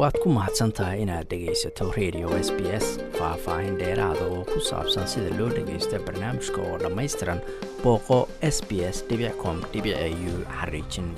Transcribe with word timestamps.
waad 0.00 0.16
ku 0.22 0.28
mahadsan 0.32 0.72
tahay 0.72 1.02
inaad 1.04 1.26
dhegaysato 1.30 1.92
radio 1.98 2.28
s 2.46 2.48
b 2.56 2.60
s 2.84 2.86
faah-faahin 3.18 3.76
dheeraada 3.80 4.24
oo 4.34 4.44
ku 4.52 4.60
saabsan 4.68 5.06
sida 5.12 5.30
loo 5.38 5.48
dhagaysto 5.56 5.98
barnaamijka 6.06 6.60
oo 6.68 6.76
dhammaystiran 6.82 7.40
booqo 7.82 8.18
s 8.54 8.58
b 8.68 8.80
s 8.94 9.04
com 9.42 9.56
u 9.60 10.34
xariijin 10.58 11.08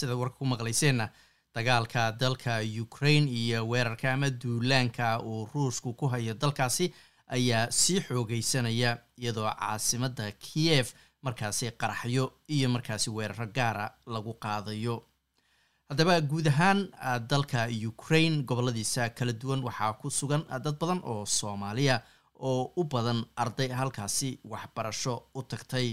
sida 0.00 0.16
warka 0.16 0.36
ku 0.38 0.44
maqlayseenna 0.52 1.06
dagaalka 1.54 2.12
dalka 2.22 2.58
ukraine 2.82 3.30
iyo 3.30 3.68
weerarka 3.68 4.12
ama 4.12 4.30
duulaanka 4.30 5.20
uu 5.22 5.48
ruushku 5.54 5.92
ku 5.94 6.06
hayo 6.08 6.34
dalkaasi 6.34 6.94
ayaa 7.36 7.70
sii 7.70 8.00
xoogeysanaya 8.00 8.98
iyadoo 9.18 9.50
caasimadda 9.60 10.32
kiev 10.32 10.86
markaasi 11.22 11.70
qaraxyo 11.70 12.32
iyo 12.48 12.68
markaasi 12.68 13.10
weeraro 13.10 13.46
gaara 13.46 13.90
lagu 14.06 14.34
qaadayo 14.34 15.02
haddaba 15.90 16.14
guud 16.30 16.46
ahaan 16.52 16.80
dalka 17.30 17.60
ukraine 17.90 18.42
goboladiisa 18.48 19.08
kala 19.18 19.32
duwan 19.32 19.62
waxaa 19.68 19.92
ku 20.00 20.08
sugan 20.10 20.42
dad 20.64 20.76
badan 20.80 21.00
oo 21.04 21.24
soomaaliya 21.26 21.96
oo 22.48 22.72
u 22.80 22.84
badan 22.92 23.18
arday 23.42 23.68
halkaasi 23.80 24.38
waxbarasho 24.52 25.14
u 25.38 25.42
tagtay. 25.42 25.88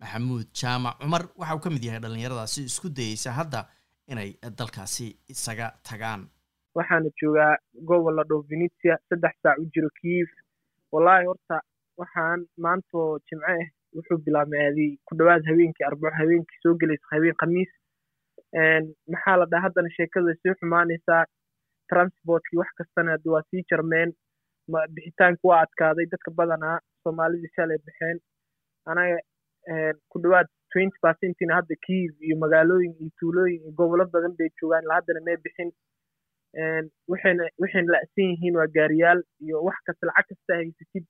Maxamuud 0.00 0.46
jaamac 0.60 0.98
cumar 1.00 1.22
waxa 1.38 1.54
uu 1.56 1.60
ka 1.64 1.70
mid 1.70 1.84
yahay 1.84 2.00
dhallinyaradaasi 2.04 2.60
isku 2.70 2.88
dayeysa 2.96 3.32
hadda 3.38 3.60
inay 4.10 4.30
dalkaasi 4.58 5.06
isaga 5.32 5.66
tagaan. 5.88 6.22
Waxaana 6.76 7.08
joogaa 7.20 7.56
gobol 7.88 8.14
la 8.16 8.24
venetia 8.50 8.94
saddex 9.08 9.34
saac 9.42 9.56
u 9.62 9.64
jiro 9.74 9.88
kiev 10.00 10.28
wallaahi 10.92 11.26
horta 11.30 11.56
waxaan 12.00 12.40
maantoo 12.64 13.18
jimco 13.26 13.46
ah 13.54 13.64
wuxuu 13.96 14.18
bilaabmay 14.24 14.60
aadi 14.66 14.86
ku 15.06 15.12
dhowaad 15.18 15.42
habeenkii 15.48 15.84
arbaco 15.88 16.16
habeenkii 16.20 16.60
soo 16.62 16.74
gelaysa 16.80 17.06
habeen 17.14 17.34
khamiis 17.40 17.70
maxaa 19.12 19.36
la 19.40 19.46
dhaha? 19.50 19.62
Haddana 19.68 19.90
sheekada 19.96 20.26
way 20.26 20.36
sii 20.42 20.54
xumaanaysaa. 20.60 21.24
Transportkii 21.92 22.58
wax 22.58 22.70
kastana 22.78 23.10
haddi 23.14 23.28
waa 23.28 23.42
sii 23.50 23.62
jarmeen 23.70 24.12
bixitaanki 24.94 25.46
waa 25.50 25.60
adkaaday 25.66 26.06
dadka 26.12 26.30
badanaa 26.30 26.78
soomaalidii 27.02 27.50
shalay 27.56 27.78
baxeen. 27.86 28.18
Anaga 28.86 29.18
ku 30.08 30.18
dhowaad 30.22 30.48
twenty 30.72 30.98
percentina 31.02 31.54
hadda 31.58 31.74
kiev 31.86 32.12
iyo 32.26 32.36
magaalooyin 32.44 32.94
iyo 33.00 33.10
tuulooyin 33.20 33.60
iyo 33.62 33.72
gobolo 33.78 34.04
badan 34.14 34.36
bay 34.38 34.48
joogaan 34.60 34.84
ilaa 34.84 34.94
haddana 35.00 35.20
may 35.26 35.36
bixin. 35.44 35.70
Waxayna 37.12 37.44
waxayna 37.62 37.92
la'san 37.94 38.24
yihiin 38.30 38.56
waa 38.56 38.66
gaariyaal 38.76 39.20
iyo 39.44 39.62
wax 39.66 39.76
kasta 39.86 40.06
lacag 40.06 40.28
kasta 40.28 40.54
haysatid. 40.60 41.04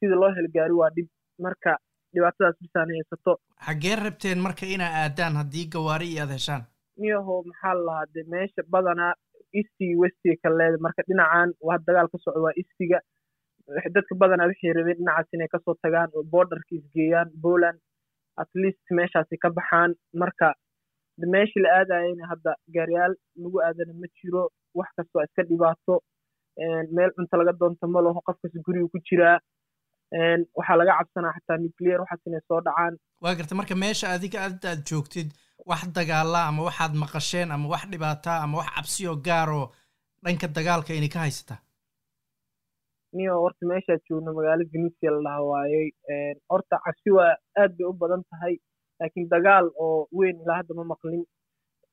Sida 0.00 0.14
loo 0.22 0.32
helo 0.36 0.48
gaari 0.54 0.72
waa 0.80 0.90
dhib. 0.96 1.08
Marka 1.38 1.76
dhibaatadaas 2.14 2.56
bisaan 2.62 2.90
haysato 2.96 3.32
xaggee 3.66 3.96
rabteen 3.96 4.38
marka 4.46 4.66
inaa 4.66 4.92
aadaan 5.02 5.36
haddii 5.40 5.66
gawaari 5.74 6.06
iyo 6.12 6.22
aad 6.22 6.32
heshaan 6.36 6.62
miyaho 7.00 7.34
maxaa 7.50 7.74
la 7.86 7.96
meesha 8.34 8.62
badanaa 8.74 9.12
eastiga 9.58 10.00
westiga 10.02 10.36
kala 10.42 10.56
leeda 10.60 10.78
marka 10.86 11.02
dhinacan 11.08 11.50
waa 11.68 11.78
dagaal 11.86 12.08
ka 12.12 12.18
socdo 12.24 12.42
waa 12.46 12.54
eastiga 12.62 12.98
dadka 13.96 14.14
badanaa 14.22 14.48
waxay 14.50 14.72
rabeen 14.78 14.98
dhinacaas 15.00 15.32
inay 15.34 15.48
ka 15.54 15.58
soo 15.64 15.74
tagaan 15.84 16.10
oo 16.16 16.22
borderka 16.32 16.72
isgeeyaan 16.78 17.30
poland. 17.42 17.78
At 18.42 18.50
least 18.62 18.84
meeshaasi 18.98 19.36
ka 19.42 19.48
baxaan. 19.58 19.90
Marka 20.22 20.48
meeshii 21.34 21.62
la 21.64 21.68
aadayana 21.78 22.26
hadda 22.32 22.52
gaariyaal 22.74 23.14
lagu 23.42 23.58
aadana 23.66 23.92
ma 24.00 24.06
jiro. 24.18 24.42
Wax 24.78 24.88
kasta 24.96 25.18
waa 25.18 25.24
iska 25.28 25.42
dhibaato. 25.50 25.94
Meel 26.96 27.10
cunto 27.16 27.36
laga 27.40 27.52
doonto 27.60 27.86
ma 27.94 28.00
laho. 28.06 28.20
Qofkas 28.26 28.52
guriga 28.66 28.88
ku 28.94 28.98
jiraa 29.08 29.38
waxaa 30.58 30.76
laga 30.80 30.98
cabsanaa 30.98 31.32
xataa 31.36 31.58
nuclear 31.64 32.00
waxaas 32.04 32.26
inay 32.28 32.42
soo 32.48 32.60
dhacaan. 32.66 32.94
Waa 33.22 33.34
garta 33.38 33.54
marka 33.60 33.74
meesha 33.84 34.06
adiga 34.16 34.38
adda 34.48 34.68
aad 34.74 34.82
joogtid 34.90 35.28
wax 35.64 35.82
dagaala 35.96 36.40
ama 36.48 36.62
waxaad 36.68 36.92
maqasheen 37.02 37.50
ama 37.52 37.68
wax 37.72 37.82
dhibaataa 37.92 38.42
ama 38.44 38.58
wax 38.58 38.68
cabsiyoo 38.76 39.16
gaaroo 39.26 39.66
dhanka 40.24 40.46
dagaalka 40.56 40.92
inay 40.94 41.08
ka 41.08 41.18
haysataa 41.24 41.60
niyo 43.16 43.34
horta 43.42 43.66
meeshaad 43.70 44.00
joogno 44.08 44.32
magaalo 44.36 44.64
venetia 44.72 45.10
la 45.10 45.20
dhaha 45.26 45.42
waayey 45.50 45.86
horta 46.50 46.76
cabsi 46.84 47.10
waa 47.16 47.32
aad 47.60 47.72
bay 47.78 47.86
u 47.90 47.92
badan 48.02 48.22
tahay 48.30 48.54
laakiin 49.00 49.28
dagaal 49.34 49.66
oo 49.84 50.08
weyn 50.18 50.36
ilaa 50.42 50.56
hadda 50.60 50.74
ma 50.74 50.84
maqlin. 50.92 51.24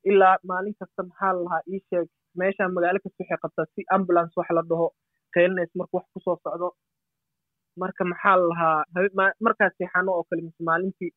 Ilaa 0.09 0.38
maalin 0.50 0.75
kasta 0.80 1.03
maxaa 1.03 1.34
la 1.34 1.41
lahaa 1.45 1.62
ii 1.74 1.80
sheeg 1.90 2.07
meeshaan 2.40 2.72
magaalo 2.75 3.00
kasta 3.03 3.19
waxay 3.24 3.38
qabtaa 3.44 3.66
si 3.75 3.81
ambulance 3.95 4.34
wax 4.40 4.50
la 4.57 4.62
dhaho 4.69 4.88
qeylinays 5.34 5.72
marka 5.80 5.94
wax 5.97 6.06
ku 6.13 6.19
soo 6.25 6.38
socdo 6.44 6.69
marka 7.81 8.03
maxaa 8.12 8.35
la 8.41 8.45
lahaa 8.51 9.31
markaas 9.45 9.74
seexano 9.78 10.12
oo 10.18 10.24
kale 10.30 10.41
mise 10.47 10.62
maalintii 10.69 11.12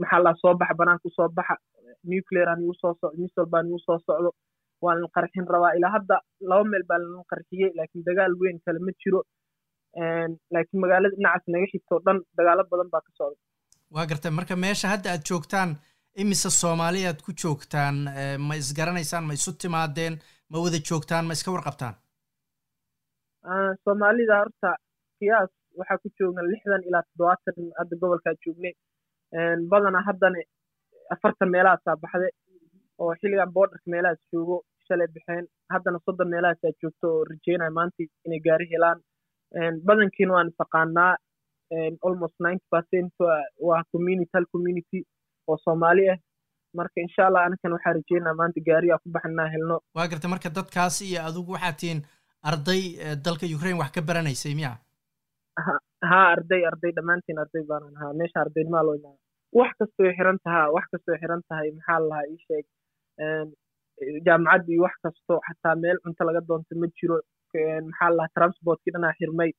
maxaa 0.00 0.20
la 0.26 0.32
soo 0.42 0.54
baxa 0.60 0.74
banaanka 0.80 1.08
u 1.08 1.16
soo 1.18 1.28
baxa 1.38 1.54
nuclear 2.12 2.48
aan 2.52 2.62
igu 2.64 2.74
soo 2.82 2.92
socdo 3.00 3.16
misal 3.22 3.46
baan 3.52 3.66
igu 3.70 3.78
soo 3.86 3.98
socdo 4.06 4.30
waa 4.82 4.94
lana 4.94 5.08
qarxin 5.16 5.46
rabaa. 5.54 5.72
Ilaa 5.78 5.92
hadda 5.96 6.16
laba 6.50 6.64
meel 6.72 6.84
baa 6.90 6.98
lana 7.02 7.24
qarxiyey 7.32 7.70
laakiin 7.78 8.04
dagaal 8.08 8.32
weyn 8.40 8.58
kale 8.64 8.78
ma 8.86 8.92
jiro. 9.02 9.20
Laakiin 10.54 10.80
magaalada 10.84 11.14
dhinacaas 11.16 11.44
naga 11.54 11.66
xigto 11.72 11.92
o 11.98 12.02
dhan 12.06 12.18
dagaalo 12.38 12.62
badan 12.72 12.88
baa 12.94 13.02
ka 13.06 13.10
socda 13.18 13.38
waa 13.94 14.06
gartay 14.10 14.32
marka 14.38 14.54
meesha 14.64 14.88
hadda 14.94 15.08
aad 15.14 15.22
joogtaan 15.30 15.70
imise 16.22 16.50
soomaali 16.60 17.00
aad 17.10 17.20
ku 17.26 17.30
joogtaan 17.42 17.96
ma 18.48 18.54
isgaranaysaan 18.62 19.24
ma 19.28 19.32
isu 19.38 19.50
timaadeen 19.62 20.14
ma 20.50 20.56
wada 20.64 20.78
joogtaan 20.88 21.24
ma 21.28 21.32
iska 21.38 21.50
warqabtaan? 21.56 21.94
Soomaalida 23.84 24.34
horta 24.40 24.70
kiyaas 25.18 25.50
waxaa 25.78 25.98
ku 26.02 26.08
joogna 26.18 26.42
lixdan 26.52 26.82
ilaa 26.88 27.02
toddobaatan 27.08 27.56
hadda 27.78 27.94
gobolkaa 28.02 28.34
joognay 28.44 28.72
badanaa 29.70 30.02
haddana 30.08 30.38
afartan 31.14 31.50
meelahaasaa 31.54 31.96
baxde 32.02 32.28
oo 32.98 33.14
xilligan 33.20 33.52
borderka 33.56 33.90
meelahaas 33.94 34.20
joogo 34.32 34.56
shalay 34.88 35.08
baxeen 35.14 35.46
haddana 35.74 35.98
soddon 36.06 36.28
meelahaasaa 36.34 36.72
joogto 36.82 37.06
oo 37.14 37.24
rajeynaya 37.30 37.70
maanta 37.78 38.02
inay 38.26 38.40
gaari 38.46 38.66
helaan. 38.72 38.98
Badankiina 39.86 40.32
waan 40.34 40.48
isaqaanaa 40.52 41.12
almost 42.06 42.34
ninety 42.46 42.66
percent 42.74 43.12
waa 43.68 43.82
community 43.92 44.30
hal 44.34 44.46
community 44.54 45.00
oo 45.48 45.56
soomaali 45.64 46.10
ah. 46.10 46.18
Marka 46.78 47.00
insha 47.06 47.26
allah 47.26 47.42
anakan 47.46 47.72
waxaa 47.76 47.92
rajeynaa 47.98 48.34
maanta 48.40 48.60
gaari 48.68 48.92
aa 48.92 48.98
ku 49.02 49.08
baxanaa 49.14 49.48
helno. 49.54 49.76
Waa 49.96 50.08
garta 50.08 50.28
marka 50.28 50.50
dadkaasi 50.58 51.04
iyo 51.10 51.20
adigu 51.28 51.52
waxaad 51.52 51.76
tihiin 51.80 52.00
arday 52.50 52.82
dalka 53.24 53.46
ukraine 53.56 53.78
wax 53.82 53.90
ka 53.96 54.00
baranaysay 54.08 54.54
miya 54.60 54.72
haa 56.10 56.26
arday 56.34 56.62
arday 56.70 56.92
dhammaantiin 56.98 57.38
arday 57.44 57.64
baanan 57.70 57.96
ahaa 57.98 58.12
meesha 58.20 58.38
ardaynimaa 58.44 58.84
loo 58.88 58.94
imaada 59.00 59.18
wax 59.58 59.72
kasta 59.80 60.02
way 60.04 60.12
xiran 60.18 60.38
tahaa 60.46 60.66
wax 60.76 60.86
kasta 60.92 61.08
way 61.12 61.18
xiran 61.22 61.42
tahay 61.50 61.68
maxaa 61.78 61.98
la 62.02 62.08
lahaa 62.10 62.26
ii 62.32 62.38
sheeg. 62.46 62.64
Jaamacadda 64.26 64.70
iyo 64.72 64.82
wax 64.86 64.94
kasto 65.04 65.34
xataa 65.46 65.74
meel 65.82 65.98
cunto 66.04 66.22
laga 66.28 66.40
doonto 66.48 66.72
ma 66.82 66.86
jiro. 66.98 67.16
Maxaa 67.88 68.10
la 68.10 68.16
lahaa 68.18 68.34
transportkii 68.38 68.92
dhanaa 68.94 69.14
xirmay. 69.18 69.50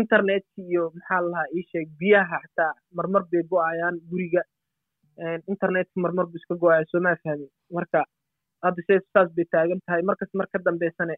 Internetkii 0.00 0.66
iyo 0.72 0.84
maxaa 0.96 1.20
la 1.24 1.28
lahaa 1.32 1.48
ii 1.56 1.64
sheeg 1.70 1.88
biyaha 2.00 2.36
xataa 2.44 2.72
marmar 2.96 3.22
bay 3.30 3.42
go'ayaan 3.52 3.96
guriga. 4.10 4.42
Internetka 5.52 5.96
marmar 6.04 6.26
bu 6.30 6.36
iska 6.40 6.54
go'aya 6.62 6.84
soo 6.90 7.00
maa 7.06 7.16
fahmin. 7.24 7.50
Marka 7.76 8.00
hadda 8.64 8.80
se 8.88 8.94
saas 9.14 9.28
bay 9.36 9.46
taagan 9.54 9.80
tahay. 9.86 10.02
Markas 10.10 10.30
mar 10.38 10.46
ka 10.52 10.58
dambeysane 10.68 11.14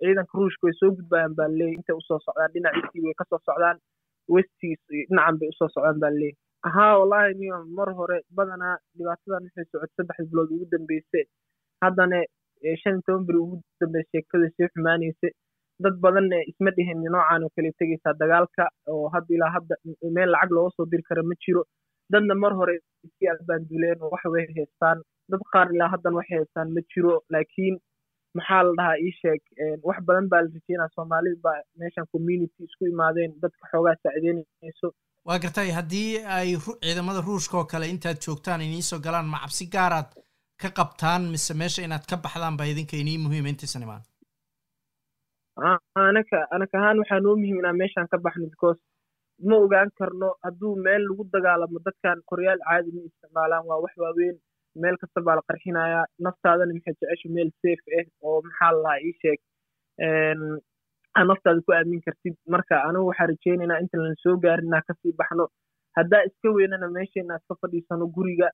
ciidanka 0.00 0.38
ruushka 0.38 0.66
way 0.66 0.74
soo 0.80 0.90
gudbayaan 0.98 1.34
baa 1.38 1.48
leeyay 1.58 1.74
intay 1.78 1.96
u 2.00 2.06
soo 2.08 2.18
socdaan 2.26 2.52
dhinaciisii 2.54 3.04
way 3.06 3.14
ka 3.20 3.24
soo 3.30 3.40
socdaan. 3.48 3.78
Westigiis 4.34 4.80
dhinacan 4.90 5.38
bay 5.40 5.48
u 5.52 5.56
soo 5.58 5.68
socdaan 5.74 5.98
baa 6.04 6.10
leeyay 6.20 6.36
haa 6.74 6.92
wallahi 7.00 7.34
niyo 7.40 7.56
mar 7.78 7.88
hore 7.98 8.18
badanaa 8.36 8.76
dhibaatadan 8.98 9.42
waxay 9.46 9.64
socotay 9.72 9.94
saddex 9.96 10.18
bilood 10.30 10.50
ugu 10.56 10.66
dambeyse 10.74 11.20
haddana 11.84 12.18
shan 12.82 12.94
iyo 12.96 13.02
toban 13.06 13.24
beri 13.28 13.38
ugu 13.44 13.56
dambeysa 13.80 14.08
sheekada 14.12 14.46
sii 14.56 14.68
xumaanaysa 14.74 15.28
dad 15.84 15.96
badanna 16.04 16.38
isma 16.50 16.70
dhihin 16.76 17.02
noocan 17.14 17.42
oo 17.46 17.50
kale 17.56 17.70
tegaysaa 17.80 18.14
dagaalka 18.22 18.64
oo 18.92 19.04
hadda 19.14 19.30
ilaa 19.36 19.52
hadda 19.56 19.74
meel 20.16 20.30
lacag 20.34 20.50
looga 20.56 20.70
soo 20.76 20.86
diri 20.92 21.02
kara 21.08 21.22
ma 21.30 21.34
jiro. 21.44 21.62
Dadna 22.12 22.34
mar 22.42 22.52
hore 22.60 22.74
iskii 23.06 23.28
albaanduleen 23.34 23.98
oo 24.02 24.10
wax 24.14 24.24
way 24.34 24.44
haystaan. 24.56 24.98
Dad 25.32 25.42
qaar 25.52 25.68
ilaa 25.74 25.88
haddan 25.94 26.14
waxay 26.18 26.36
haystaan 26.40 26.68
ma 26.76 26.80
jiro. 26.94 27.14
Laakiin 27.32 27.76
maxaa 28.38 28.62
la 28.66 28.72
dhahaa 28.78 28.96
ii 29.06 29.12
sheeg 29.20 29.40
wax 29.88 29.98
badan 30.08 30.28
baa 30.32 30.40
la 30.44 30.50
rajeynaa 30.56 30.88
soomaalida 30.96 31.40
baa 31.46 31.58
meeshan 31.82 32.06
community 32.14 32.60
isku 32.68 32.84
imaadeen 32.92 33.32
dadka 33.42 33.68
xoogaa 33.72 33.96
saacideynayso. 34.02 34.88
Waa 35.28 35.38
gartay 35.44 35.70
haddii 35.78 36.10
ay 36.38 36.50
ciidamada 36.82 37.20
ruushka 37.28 37.56
oo 37.58 37.64
kale 37.72 37.86
intaad 37.94 38.18
joogtaan 38.26 38.60
iniisoo 38.68 38.98
galaan 39.06 39.28
ma 39.34 39.38
cabsi 39.44 39.66
gaaraad 39.76 40.08
ka 40.62 40.68
qabtaan 40.78 41.22
mise 41.34 41.54
meesha 41.60 41.82
inaad 41.86 42.04
ka 42.10 42.16
baxdaan 42.24 42.56
baa 42.58 42.66
idinka 42.72 42.96
inii 43.02 43.18
muhiima 43.24 43.48
intaysan 43.52 43.82
imaan? 43.86 44.02
Anaka 45.94 46.38
anaka 46.54 46.74
ahaan 46.78 46.98
waxaa 47.02 47.20
noo 47.24 47.36
muhiim 47.40 47.58
inaan 47.62 47.76
meeshaan 47.82 48.08
ka 48.12 48.18
baxno 48.26 48.46
because 48.54 48.80
ma 49.48 49.56
ogaan 49.64 49.90
karno 49.98 50.28
hadduu 50.44 50.74
meel 50.84 51.02
lagu 51.08 51.24
dagaalamo 51.34 51.78
dadkan 51.86 52.18
qoryaal 52.30 52.60
caadi 52.68 52.90
ma 52.96 53.00
isticmaalaan 53.08 53.64
waa 53.68 53.80
wax 53.84 53.94
waaweyn 54.02 54.36
meel 54.82 54.96
kasta 55.02 55.20
baa 55.26 55.36
la 55.38 55.42
qarxinayaa. 55.50 56.04
Naftaadana 56.26 56.72
maxay 56.76 56.94
jecesha 57.00 57.28
meel 57.36 57.50
safe 57.62 57.84
ah 58.00 58.06
oo 58.28 58.38
maxaa 58.46 58.70
la 58.74 58.80
lahaa 58.84 59.00
ii 59.08 59.14
sheeg. 59.22 59.40
Aa 61.16 61.24
naftaada 61.30 61.60
ku 61.66 61.72
aamin 61.76 62.00
kartid. 62.06 62.34
Marka 62.54 62.74
anigu 62.88 63.06
waxaa 63.10 63.28
rajeynaynaa 63.32 63.80
inta 63.82 63.96
lana 64.02 64.16
soo 64.24 64.36
gaarin 64.44 64.68
inaa 64.70 64.82
ka 64.88 64.94
sii 65.02 65.12
baxno. 65.20 65.44
Haddaa 65.96 66.22
iska 66.28 66.48
weynana 66.56 66.88
meesheena 66.96 67.36
iska 67.40 67.54
fadhiisano 67.60 68.06
guriga 68.16 68.48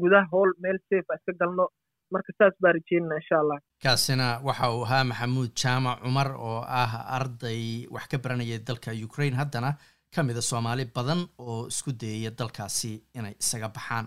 gudaha 0.00 0.26
howl 0.32 0.50
meel 0.62 0.78
safe 0.90 1.08
a 1.12 1.16
iska 1.20 1.32
galno. 1.40 1.66
Marka 2.12 2.32
saas 2.38 2.54
baa 2.62 2.72
rajeynana 2.76 3.16
insha 3.20 3.36
allah 3.42 3.58
kaasina 3.84 4.26
waxa 4.48 4.66
uu 4.74 4.84
ahaa 4.86 5.04
maxamuud 5.10 5.50
jaamac 5.62 5.98
cumar 6.04 6.28
oo 6.48 6.60
ah 6.82 6.92
arday 7.18 7.62
wax 7.94 8.04
ka 8.12 8.18
baranaya 8.24 8.58
dalka 8.68 8.90
ukraine. 9.06 9.36
Haddana 9.40 9.70
ka 10.14 10.22
mida 10.28 10.42
soomaali 10.50 10.84
badan 10.96 11.20
oo 11.38 11.66
isku 11.72 11.90
dayaya 12.02 12.30
dalkaasi 12.38 12.92
inay 13.18 13.34
isaga 13.42 13.68
baxaan 13.76 14.06